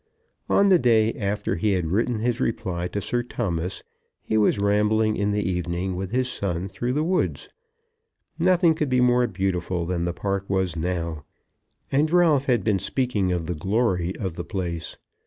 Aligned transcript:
On 0.49 0.69
the 0.69 0.79
day 0.79 1.13
after 1.13 1.57
he 1.57 1.73
had 1.73 1.85
written 1.91 2.21
his 2.21 2.39
reply 2.39 2.87
to 2.87 2.99
Sir 3.01 3.21
Thomas 3.21 3.83
he 4.23 4.35
was 4.35 4.57
rambling 4.57 5.15
in 5.15 5.29
the 5.31 5.47
evening 5.47 5.95
with 5.95 6.09
his 6.09 6.27
son 6.27 6.67
through 6.69 6.93
the 6.93 7.03
woods. 7.03 7.49
Nothing 8.39 8.73
could 8.73 8.89
be 8.89 8.99
more 8.99 9.27
beautiful 9.27 9.85
than 9.85 10.05
the 10.05 10.11
park 10.13 10.49
was 10.49 10.75
now; 10.75 11.23
and 11.91 12.09
Ralph 12.09 12.45
had 12.45 12.63
been 12.63 12.79
speaking 12.79 13.31
of 13.31 13.45
the 13.45 13.53
glory 13.53 14.15
of 14.15 14.33
the 14.37 14.43
place. 14.43 14.97